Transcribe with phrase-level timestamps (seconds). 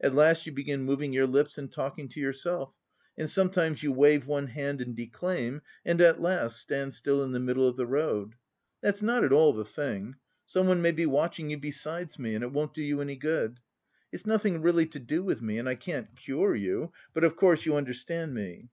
[0.00, 2.74] At last you begin moving your lips and talking to yourself,
[3.16, 7.38] and sometimes you wave one hand and declaim, and at last stand still in the
[7.38, 8.34] middle of the road.
[8.80, 10.16] That's not at all the thing.
[10.46, 13.60] Someone may be watching you besides me, and it won't do you any good.
[14.10, 17.64] It's nothing really to do with me and I can't cure you, but, of course,
[17.64, 18.70] you understand me."